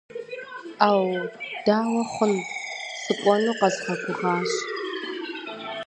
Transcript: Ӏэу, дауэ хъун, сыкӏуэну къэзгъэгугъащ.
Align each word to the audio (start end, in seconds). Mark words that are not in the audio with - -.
Ӏэу, 0.79 1.11
дауэ 1.65 2.01
хъун, 2.11 2.33
сыкӏуэну 3.01 3.57
къэзгъэгугъащ. 3.59 4.49